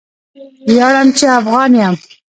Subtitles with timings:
[0.71, 1.95] ویاړم چې افغان یم!